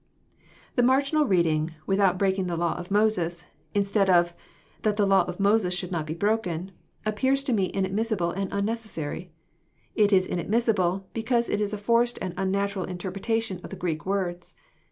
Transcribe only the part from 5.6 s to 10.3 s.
should not be broken, appears to me inadmissible and unnecessary. It is